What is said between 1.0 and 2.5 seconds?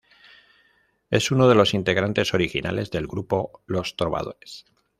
Es uno de los integrantes